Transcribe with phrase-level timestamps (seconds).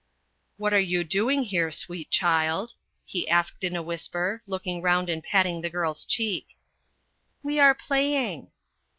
[0.57, 2.73] "What are you doing here, sweet child?"
[3.05, 6.57] he asked in a whisper, looking round and patting the girl's cheek."
[7.43, 8.49] We are playing."